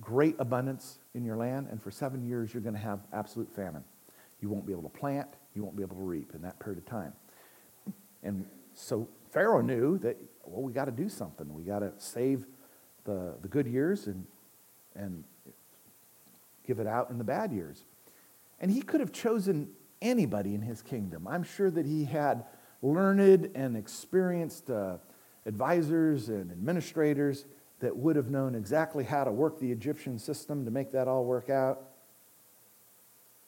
[0.01, 3.83] great abundance in your land, and for seven years you're going to have absolute famine.
[4.41, 6.79] You won't be able to plant, you won't be able to reap in that period
[6.79, 7.13] of time.
[8.23, 11.51] And so Pharaoh knew that, well, we got to do something.
[11.53, 12.45] We got to save
[13.05, 14.25] the, the good years and
[14.97, 15.23] and
[16.65, 17.85] give it out in the bad years.
[18.59, 19.69] And he could have chosen
[20.01, 21.27] anybody in his kingdom.
[21.27, 22.45] I'm sure that he had
[22.81, 24.97] learned and experienced uh,
[25.45, 27.45] advisors and administrators
[27.79, 31.25] that would have known exactly how to work the Egyptian system to make that all
[31.25, 31.83] work out.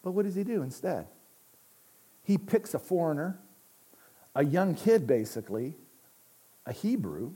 [0.03, 1.07] But what does he do instead?
[2.23, 3.39] He picks a foreigner,
[4.35, 5.75] a young kid basically,
[6.65, 7.33] a Hebrew,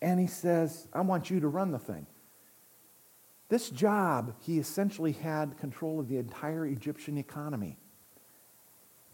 [0.00, 2.06] and he says, I want you to run the thing.
[3.48, 7.78] This job, he essentially had control of the entire Egyptian economy.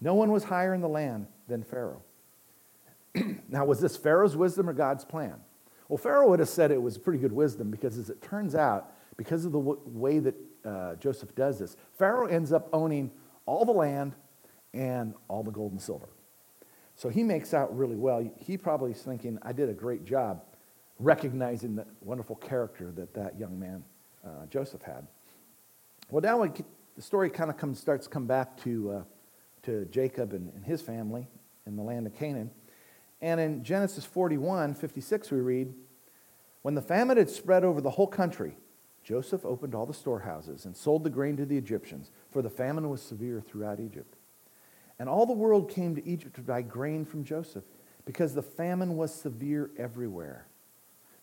[0.01, 2.03] No one was higher in the land than Pharaoh.
[3.49, 5.37] now, was this Pharaoh's wisdom or God's plan?
[5.89, 8.93] Well, Pharaoh would have said it was pretty good wisdom because, as it turns out,
[9.17, 13.13] because of the w- way that uh, Joseph does this, Pharaoh ends up owning
[13.47, 14.15] all the land
[14.73, 16.09] and all the gold and silver.
[16.97, 18.29] So he makes out really well.
[18.39, 20.43] He probably is thinking, I did a great job
[20.99, 23.85] recognizing the wonderful character that that young man,
[24.25, 25.07] uh, Joseph, had.
[26.11, 26.51] Well, now we,
[26.97, 29.03] the story kind of comes, starts to come back to, uh,
[29.63, 31.27] to Jacob and, and his family
[31.67, 32.51] in the land of Canaan.
[33.21, 35.75] And in Genesis 41, 56, we read,
[36.63, 38.57] When the famine had spread over the whole country,
[39.03, 42.89] Joseph opened all the storehouses and sold the grain to the Egyptians, for the famine
[42.89, 44.17] was severe throughout Egypt.
[44.99, 47.65] And all the world came to Egypt to buy grain from Joseph,
[48.05, 50.47] because the famine was severe everywhere.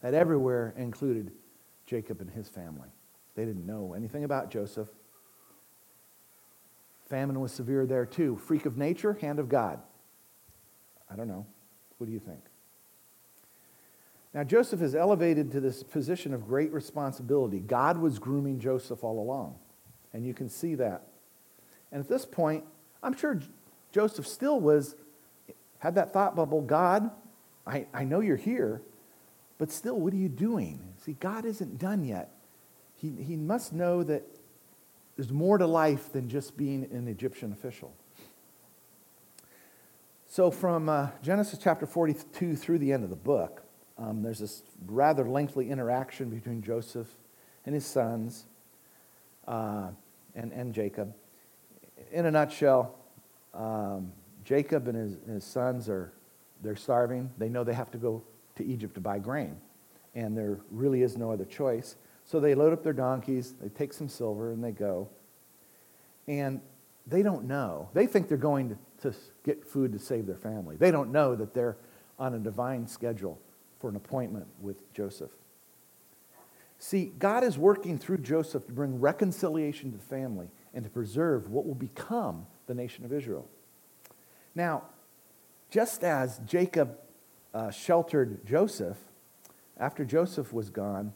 [0.02, 1.32] That everywhere included
[1.92, 2.88] Jacob and his family.
[3.36, 4.88] They didn't know anything about Joseph.
[7.10, 8.38] Famine was severe there too.
[8.38, 9.82] Freak of nature, hand of God.
[11.12, 11.46] I don't know.
[11.98, 12.40] What do you think?
[14.34, 17.60] Now, Joseph is elevated to this position of great responsibility.
[17.60, 19.56] God was grooming Joseph all along,
[20.14, 21.08] and you can see that.
[21.92, 22.64] And at this point,
[23.04, 23.42] I'm sure
[23.92, 24.96] Joseph still was,
[25.80, 27.12] had that thought bubble God,
[27.68, 28.82] I, I know you're here,
[29.58, 30.91] but still, what are you doing?
[31.04, 32.32] See, God isn't done yet.
[32.96, 34.24] He, he must know that
[35.16, 37.94] there's more to life than just being an Egyptian official.
[40.28, 43.64] So, from uh, Genesis chapter 42 through the end of the book,
[43.98, 47.08] um, there's this rather lengthy interaction between Joseph
[47.66, 48.46] and his sons
[49.48, 49.90] uh,
[50.36, 51.14] and, and Jacob.
[52.12, 52.96] In a nutshell,
[53.54, 54.12] um,
[54.44, 56.14] Jacob and his, his sons are
[56.62, 57.30] they're starving.
[57.38, 58.24] They know they have to go
[58.56, 59.58] to Egypt to buy grain,
[60.14, 61.96] and there really is no other choice.
[62.26, 65.10] So they load up their donkeys, they take some silver, and they go.
[66.28, 66.62] And
[67.08, 67.90] they don't know.
[67.94, 70.76] They think they're going to to get food to save their family.
[70.76, 71.78] They don't know that they're
[72.20, 73.40] on a divine schedule
[73.80, 75.32] for an appointment with Joseph.
[76.78, 81.50] See, God is working through Joseph to bring reconciliation to the family and to preserve
[81.50, 83.48] what will become the nation of Israel.
[84.56, 84.84] Now,
[85.70, 86.98] just as Jacob
[87.54, 88.98] uh, sheltered Joseph,
[89.82, 91.12] after Joseph was gone,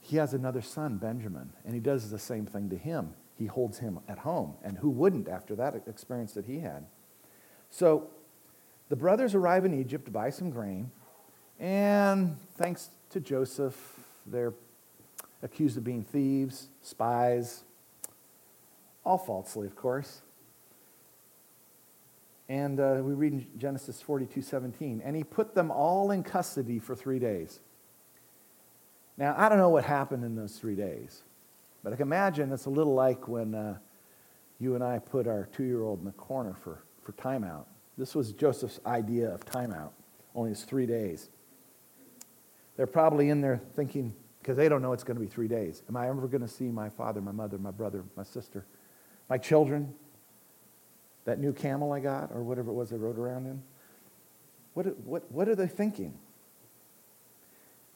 [0.00, 3.14] he has another son, Benjamin, and he does the same thing to him.
[3.34, 4.54] He holds him at home.
[4.62, 6.86] And who wouldn't after that experience that he had?
[7.70, 8.08] So
[8.88, 10.92] the brothers arrive in Egypt to buy some grain,
[11.58, 13.76] and thanks to Joseph,
[14.24, 14.54] they're
[15.42, 17.64] accused of being thieves, spies,
[19.04, 20.22] all falsely, of course.
[22.48, 26.78] And uh, we read in Genesis 42 17, and he put them all in custody
[26.78, 27.58] for three days.
[29.18, 31.24] Now, I don't know what happened in those three days,
[31.82, 33.78] but I can imagine it's a little like when uh,
[34.58, 37.64] you and I put our two year old in the corner for for timeout.
[37.96, 39.90] This was Joseph's idea of timeout,
[40.34, 41.30] only it's three days.
[42.76, 45.82] They're probably in there thinking, because they don't know it's going to be three days.
[45.88, 48.66] Am I ever going to see my father, my mother, my brother, my sister,
[49.28, 49.94] my children?
[51.24, 53.62] That new camel I got, or whatever it was I rode around in?
[54.74, 56.14] What, what, what are they thinking?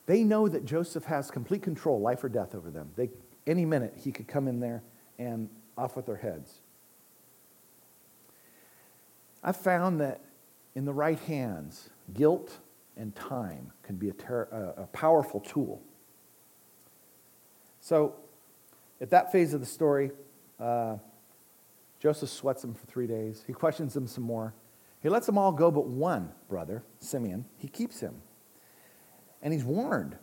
[0.07, 2.91] They know that Joseph has complete control, life or death, over them.
[2.97, 3.11] They,
[3.47, 4.83] any minute, he could come in there
[5.19, 6.61] and off with their heads.
[9.43, 10.21] I've found that
[10.75, 12.59] in the right hands, guilt
[12.97, 15.83] and time can be a, ter- a powerful tool.
[17.81, 18.15] So,
[19.01, 20.13] at that phase of the story,
[20.61, 20.97] uh,
[21.99, 23.43] Joseph sweats them for three days.
[23.47, 24.55] He questions them some more.
[25.03, 27.45] He lets them all go but one brother, Simeon.
[27.59, 28.23] He keeps him.
[29.43, 30.17] And he's warned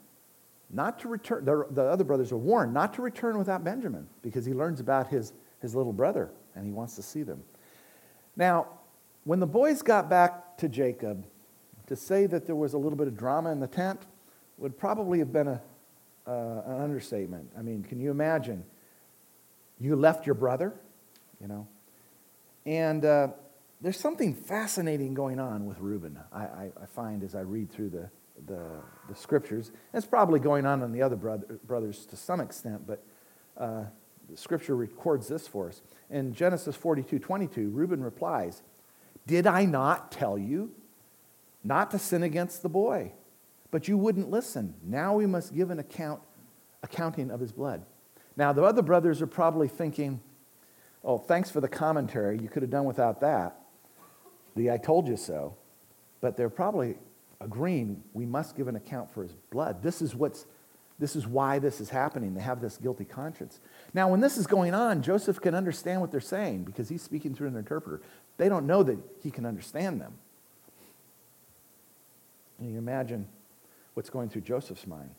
[0.69, 1.45] not to return.
[1.45, 5.07] The, the other brothers are warned not to return without Benjamin because he learns about
[5.07, 7.43] his, his little brother and he wants to see them.
[8.35, 8.67] Now,
[9.23, 11.25] when the boys got back to Jacob,
[11.87, 14.05] to say that there was a little bit of drama in the tent
[14.57, 15.61] would probably have been a,
[16.27, 17.49] uh, an understatement.
[17.57, 18.63] I mean, can you imagine?
[19.79, 20.73] You left your brother,
[21.41, 21.67] you know?
[22.65, 23.29] And uh,
[23.81, 27.89] there's something fascinating going on with Reuben, I, I, I, find as I read through
[27.89, 28.09] the,
[28.45, 29.71] the, the scriptures.
[29.93, 33.03] it's probably going on in the other brother, brothers to some extent, but
[33.57, 33.83] uh,
[34.29, 35.81] the scripture records this for us.
[36.09, 38.61] In Genesis 42 22, Reuben replies,
[39.27, 40.71] did I not tell you
[41.63, 43.13] not to sin against the boy?
[43.71, 44.73] But you wouldn't listen.
[44.83, 46.21] Now we must give an account,
[46.81, 47.85] accounting of his blood.
[48.35, 50.21] Now, the other brothers are probably thinking,
[51.03, 52.39] oh, thanks for the commentary.
[52.39, 53.59] You could have done without that.
[54.55, 55.55] The I told you so.
[56.21, 56.97] But they're probably
[57.41, 59.81] agreeing we must give an account for his blood.
[59.81, 60.45] This is what's
[60.99, 62.33] this is why this is happening.
[62.33, 63.61] They have this guilty conscience.
[63.93, 67.33] Now, when this is going on, Joseph can understand what they're saying because he's speaking
[67.33, 68.01] through an interpreter.
[68.35, 70.15] They don't know that he can understand them.
[72.59, 73.29] And you imagine
[73.93, 75.11] what's going through Joseph's mind.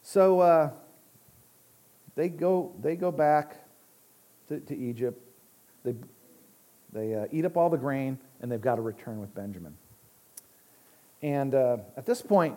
[0.00, 0.70] So uh,
[2.14, 3.56] they, go, they go back
[4.48, 5.20] to, to Egypt.
[5.84, 5.94] They,
[6.94, 9.76] they uh, eat up all the grain, and they've got to return with Benjamin.
[11.26, 12.56] And uh, at this point,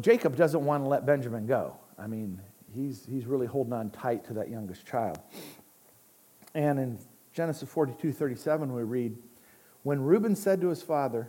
[0.00, 1.76] Jacob doesn't want to let Benjamin go.
[1.96, 2.40] I mean,
[2.74, 5.20] he's, he's really holding on tight to that youngest child.
[6.52, 6.98] And in
[7.32, 9.16] Genesis 42 37, we read,
[9.84, 11.28] When Reuben said to his father,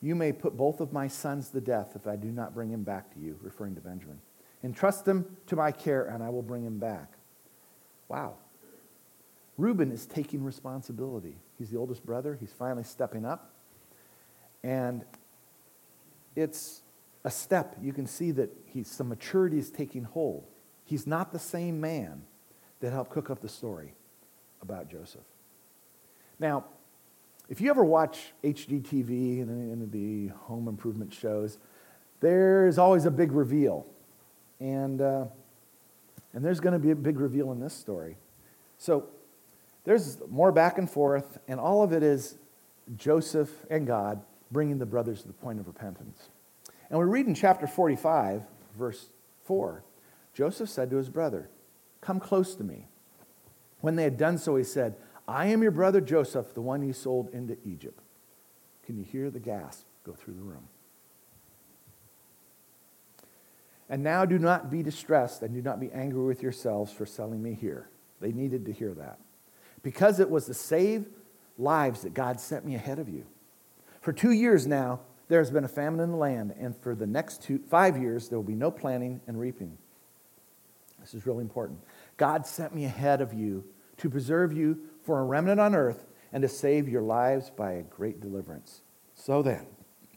[0.00, 2.84] You may put both of my sons to death if I do not bring him
[2.84, 4.20] back to you, referring to Benjamin.
[4.62, 7.14] Entrust him to my care, and I will bring him back.
[8.06, 8.34] Wow.
[9.56, 11.34] Reuben is taking responsibility.
[11.58, 12.36] He's the oldest brother.
[12.38, 13.54] He's finally stepping up.
[14.62, 15.04] And
[16.38, 16.82] it's
[17.24, 17.76] a step.
[17.82, 20.44] You can see that he's, some maturity is taking hold.
[20.84, 22.22] He's not the same man
[22.80, 23.94] that helped cook up the story
[24.62, 25.24] about Joseph.
[26.38, 26.64] Now,
[27.48, 31.58] if you ever watch HGTV and, and the home improvement shows,
[32.20, 33.86] there's always a big reveal.
[34.60, 35.24] And, uh,
[36.32, 38.16] and there's going to be a big reveal in this story.
[38.76, 39.08] So
[39.84, 42.36] there's more back and forth, and all of it is
[42.96, 46.30] Joseph and God bringing the brothers to the point of repentance.
[46.90, 48.42] And we read in chapter 45,
[48.76, 49.06] verse
[49.44, 49.84] 4
[50.34, 51.50] Joseph said to his brother,
[52.00, 52.86] Come close to me.
[53.80, 56.92] When they had done so, he said, I am your brother Joseph, the one you
[56.92, 58.00] sold into Egypt.
[58.86, 60.68] Can you hear the gasp go through the room?
[63.90, 67.42] And now do not be distressed and do not be angry with yourselves for selling
[67.42, 67.88] me here.
[68.20, 69.18] They needed to hear that.
[69.82, 71.06] Because it was to save
[71.56, 73.26] lives that God sent me ahead of you.
[74.00, 77.06] For two years now, there has been a famine in the land, and for the
[77.06, 79.76] next two, five years, there will be no planting and reaping.
[81.00, 81.80] This is really important.
[82.16, 83.64] God sent me ahead of you
[83.98, 87.82] to preserve you for a remnant on earth and to save your lives by a
[87.82, 88.82] great deliverance.
[89.14, 89.66] So then,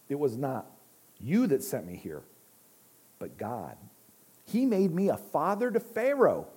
[0.10, 0.68] it was not
[1.20, 2.24] you that sent me here,
[3.20, 3.78] but God.
[4.46, 6.48] He made me a father to Pharaoh,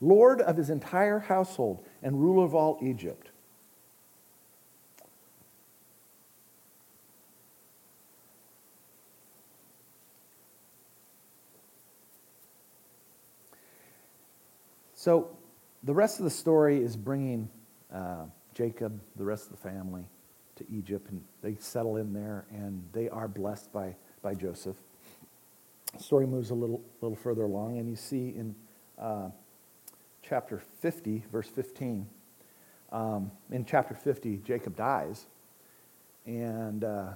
[0.00, 3.31] Lord of his entire household, and ruler of all Egypt.
[15.02, 15.36] So
[15.82, 17.48] the rest of the story is bringing
[17.92, 20.04] uh, Jacob, the rest of the family,
[20.54, 24.76] to Egypt, and they settle in there, and they are blessed by, by Joseph.
[25.96, 28.54] The story moves a little, little further along, and you see in
[28.96, 29.30] uh,
[30.22, 32.06] chapter 50, verse 15,
[32.92, 35.26] um, in chapter 50, Jacob dies.
[36.26, 37.08] And uh,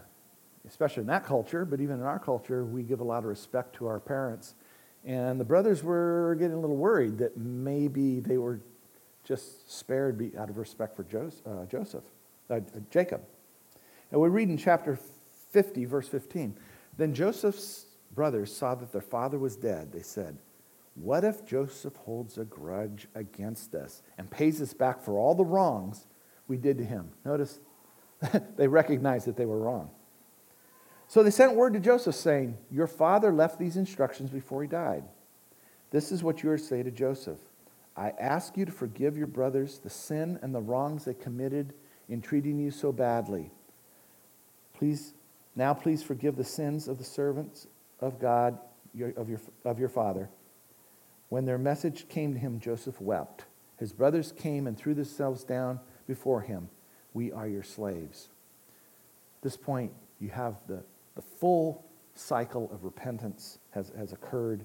[0.66, 3.76] especially in that culture, but even in our culture, we give a lot of respect
[3.76, 4.54] to our parents
[5.06, 8.60] and the brothers were getting a little worried that maybe they were
[9.22, 11.06] just spared out of respect for
[11.46, 12.04] uh, Joseph,
[12.50, 13.22] uh, Jacob.
[14.10, 14.98] And we read in chapter
[15.52, 16.58] 50, verse 15.
[16.96, 19.92] Then Joseph's brothers saw that their father was dead.
[19.92, 20.38] They said,
[20.96, 25.44] What if Joseph holds a grudge against us and pays us back for all the
[25.44, 26.06] wrongs
[26.48, 27.10] we did to him?
[27.24, 27.60] Notice
[28.56, 29.90] they recognized that they were wrong.
[31.08, 35.04] So they sent word to Joseph saying, Your father left these instructions before he died.
[35.90, 37.38] This is what you are to say to Joseph
[37.96, 41.72] I ask you to forgive your brothers the sin and the wrongs they committed
[42.08, 43.50] in treating you so badly.
[44.74, 45.14] Please,
[45.54, 47.66] now please forgive the sins of the servants
[48.00, 48.58] of God,
[48.92, 50.28] your, of, your, of your father.
[51.30, 53.46] When their message came to him, Joseph wept.
[53.78, 56.68] His brothers came and threw themselves down before him.
[57.14, 58.28] We are your slaves.
[59.38, 60.82] At this point, you have the
[61.16, 64.64] the full cycle of repentance has, has occurred.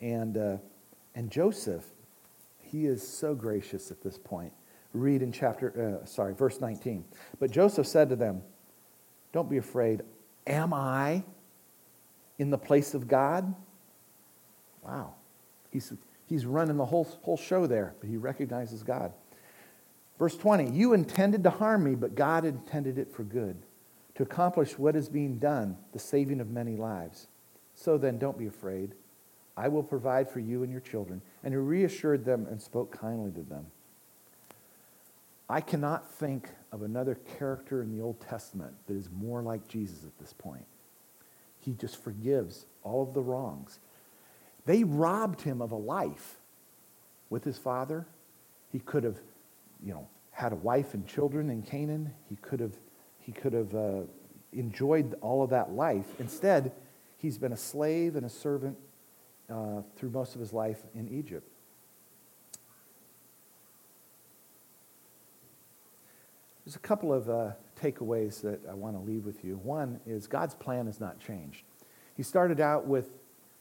[0.00, 0.56] And, uh,
[1.14, 1.84] and Joseph,
[2.58, 4.52] he is so gracious at this point.
[4.94, 7.04] Read in chapter, uh, sorry, verse 19.
[7.38, 8.42] But Joseph said to them,
[9.32, 10.02] Don't be afraid.
[10.46, 11.22] Am I
[12.38, 13.54] in the place of God?
[14.82, 15.14] Wow.
[15.70, 15.92] He's,
[16.26, 19.12] he's running the whole, whole show there, but he recognizes God.
[20.18, 23.56] Verse 20 You intended to harm me, but God intended it for good
[24.14, 27.28] to accomplish what is being done, the saving of many lives.
[27.74, 28.94] So then, don't be afraid.
[29.56, 31.22] I will provide for you and your children.
[31.42, 33.66] And he reassured them and spoke kindly to them.
[35.48, 40.04] I cannot think of another character in the Old Testament that is more like Jesus
[40.04, 40.64] at this point.
[41.58, 43.80] He just forgives all of the wrongs.
[44.64, 46.36] They robbed him of a life
[47.28, 48.06] with his father.
[48.70, 49.18] He could have,
[49.82, 52.14] you know, had a wife and children in Canaan.
[52.28, 52.76] He could have
[53.30, 54.00] he could have uh,
[54.52, 56.06] enjoyed all of that life.
[56.18, 56.72] Instead,
[57.20, 58.78] He's been a slave and a servant
[59.50, 61.46] uh, through most of his life in Egypt.
[66.64, 69.60] There's a couple of uh, takeaways that I want to leave with you.
[69.62, 71.64] One is God's plan has not changed.
[72.16, 73.10] He started out with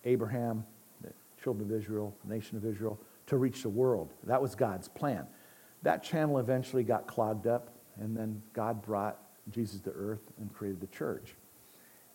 [0.06, 0.66] Abraham,
[1.02, 1.12] the
[1.44, 2.98] children of Israel, the nation of Israel,
[3.28, 4.14] to reach the world.
[4.24, 5.28] That was God's plan.
[5.84, 9.20] That channel eventually got clogged up, and then God brought
[9.52, 11.36] Jesus to earth and created the church.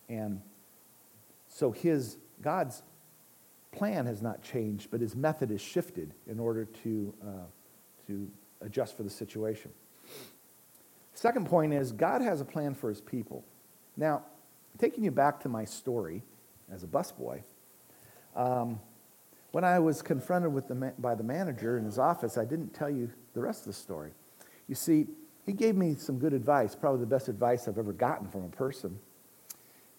[0.09, 0.41] And
[1.47, 2.83] so his God's
[3.71, 7.45] plan has not changed, but his method has shifted in order to, uh,
[8.07, 8.29] to
[8.61, 9.71] adjust for the situation.
[11.13, 13.43] Second point is God has a plan for his people.
[13.97, 14.23] Now,
[14.77, 16.23] taking you back to my story
[16.71, 17.41] as a busboy,
[18.35, 18.79] um,
[19.51, 22.89] when I was confronted with the by the manager in his office, I didn't tell
[22.89, 24.11] you the rest of the story.
[24.67, 25.07] You see,
[25.45, 28.49] he gave me some good advice, probably the best advice I've ever gotten from a
[28.49, 28.99] person.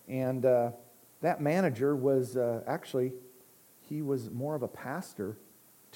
[0.08, 0.70] And uh,
[1.22, 3.12] that manager was uh, actually,
[3.88, 5.36] he was more of a pastor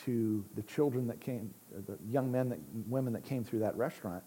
[0.04, 1.52] to the children that came,
[1.86, 4.22] the young men, that, women that came through that restaurant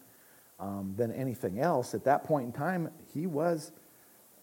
[0.60, 1.94] um, than anything else.
[1.94, 3.72] At that point in time, he was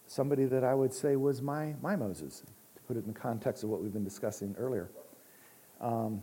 [0.06, 2.42] somebody that I would say was my, my Moses,
[2.74, 4.90] to put it in the context of what we've been discussing earlier.
[5.80, 6.22] Um,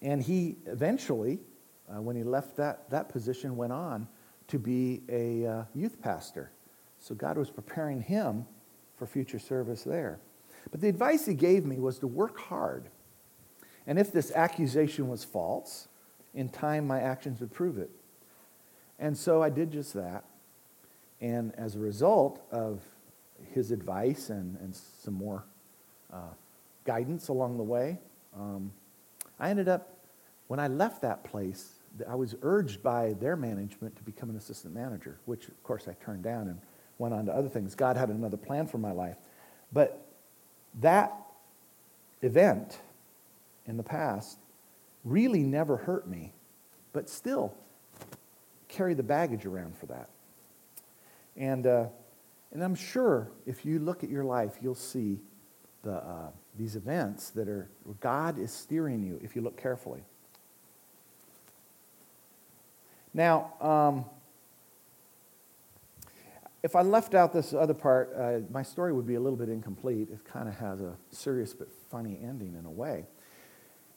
[0.00, 1.40] and he eventually,
[1.92, 4.08] uh, when he left that, that position, went on
[4.48, 6.50] to be a uh, youth pastor.
[6.98, 8.46] So God was preparing him
[8.96, 10.20] for future service there.
[10.70, 12.88] But the advice he gave me was to work hard.
[13.86, 15.88] And if this accusation was false,
[16.34, 17.90] in time my actions would prove it.
[18.98, 20.24] And so I did just that.
[21.20, 22.80] And as a result of
[23.52, 25.44] his advice and, and some more
[26.12, 26.34] uh,
[26.84, 27.98] guidance along the way,
[28.38, 28.72] um,
[29.40, 29.98] I ended up,
[30.46, 31.74] when I left that place,
[32.08, 35.94] I was urged by their management to become an assistant manager, which of course I
[36.04, 36.58] turned down and
[36.98, 37.74] went on to other things.
[37.74, 39.16] God had another plan for my life.
[39.72, 40.06] But
[40.80, 41.14] that
[42.22, 42.78] event
[43.66, 44.38] in the past
[45.04, 46.32] really never hurt me,
[46.92, 47.54] but still
[48.68, 50.08] carry the baggage around for that.
[51.36, 51.86] And, uh,
[52.52, 55.18] and I'm sure if you look at your life, you'll see
[55.82, 57.68] the, uh, these events that are,
[58.00, 60.02] God is steering you if you look carefully.
[63.14, 64.04] Now, um,
[66.62, 69.48] if I left out this other part, uh, my story would be a little bit
[69.48, 70.08] incomplete.
[70.12, 73.06] It kind of has a serious but funny ending in a way.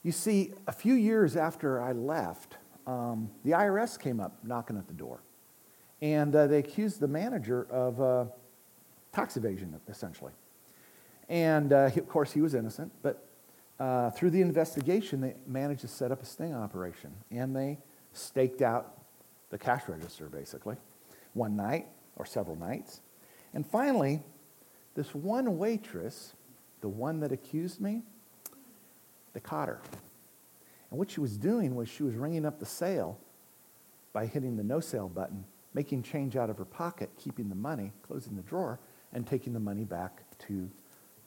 [0.03, 2.57] You see, a few years after I left,
[2.87, 5.21] um, the IRS came up knocking at the door.
[6.01, 8.25] And uh, they accused the manager of uh,
[9.13, 10.33] tax evasion, essentially.
[11.29, 13.27] And uh, he, of course, he was innocent, but
[13.79, 17.11] uh, through the investigation, they managed to set up a sting operation.
[17.31, 17.79] And they
[18.13, 19.04] staked out
[19.49, 20.75] the cash register, basically,
[21.33, 23.01] one night or several nights.
[23.53, 24.21] And finally,
[24.95, 26.33] this one waitress,
[26.81, 28.03] the one that accused me,
[29.33, 29.81] they caught her.
[30.89, 33.19] And what she was doing was she was ringing up the sale
[34.13, 35.43] by hitting the no sale button,
[35.73, 38.79] making change out of her pocket, keeping the money, closing the drawer,
[39.13, 40.69] and taking the money back to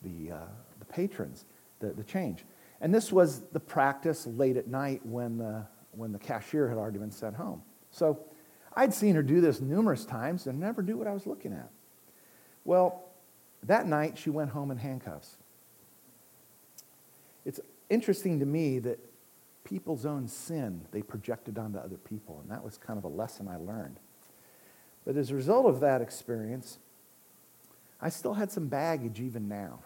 [0.02, 0.38] the, uh,
[0.78, 1.44] the patrons,
[1.80, 2.44] the, the change.
[2.80, 6.98] And this was the practice late at night when the, when the cashier had already
[6.98, 7.62] been sent home.
[7.90, 8.20] So
[8.76, 11.70] I'd seen her do this numerous times and never knew what I was looking at.
[12.64, 13.04] Well,
[13.64, 15.36] that night she went home in handcuffs.
[17.44, 17.60] It's
[17.90, 18.98] interesting to me that
[19.64, 22.40] people's own sin they projected onto other people.
[22.42, 23.98] And that was kind of a lesson I learned.
[25.04, 26.78] But as a result of that experience,
[28.00, 29.80] I still had some baggage even now.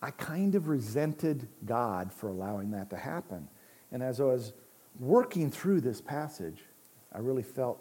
[0.00, 3.48] I kind of resented God for allowing that to happen.
[3.92, 4.52] And as I was
[4.98, 6.64] working through this passage,
[7.14, 7.80] I really felt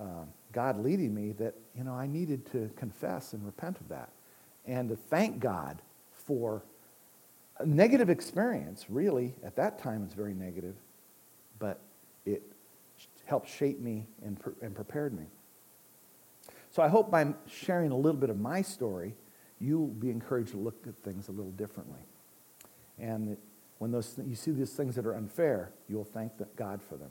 [0.00, 4.10] uh, God leading me that, you know, I needed to confess and repent of that
[4.66, 5.80] and to thank God
[6.12, 6.62] for
[7.58, 10.74] a negative experience, really, at that time was very negative,
[11.58, 11.80] but
[12.24, 12.42] it
[13.26, 15.24] helped shape me and, and prepared me.
[16.70, 19.14] So I hope by sharing a little bit of my story,
[19.60, 22.00] you'll be encouraged to look at things a little differently.
[22.98, 23.36] And
[23.78, 27.10] when those, you see these things that are unfair, you'll thank God for them.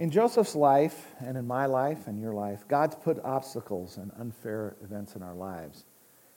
[0.00, 4.74] In Joseph's life, and in my life and your life, God's put obstacles and unfair
[4.82, 5.84] events in our lives.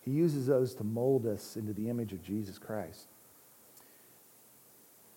[0.02, 3.08] He uses those to mold us into the image of Jesus Christ.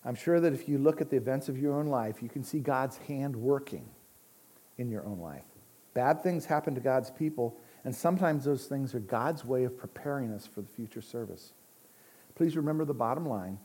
[0.05, 2.41] I'm sure that if you look at the events of your own life, you can
[2.41, 3.85] see God's hand working
[4.77, 5.43] in your own life.
[5.93, 10.31] Bad things happen to God's people, and sometimes those things are God's way of preparing
[10.31, 11.51] us for the future service.
[12.35, 13.59] Please remember the bottom line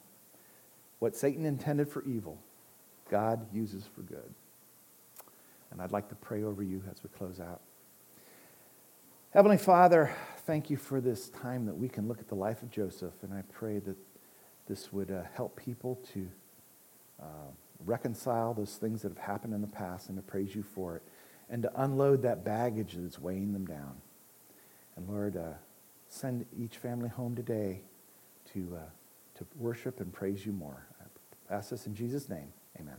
[0.99, 2.43] what Satan intended for evil,
[3.09, 4.35] God uses for good.
[5.73, 7.63] And I'd like to pray over you as we close out.
[9.31, 10.15] Heavenly Father,
[10.47, 13.33] thank you for this time that we can look at the life of Joseph, and
[13.33, 13.97] I pray that
[14.69, 16.29] this would uh, help people to
[17.21, 17.25] uh,
[17.87, 21.03] reconcile those things that have happened in the past and to praise you for it,
[21.49, 23.97] and to unload that baggage that's weighing them down.
[24.97, 25.55] And Lord, uh,
[26.09, 27.81] send each family home today
[28.53, 30.87] to, uh, to worship and praise you more.
[31.51, 32.53] I ask this in Jesus' name.
[32.79, 32.97] Amen.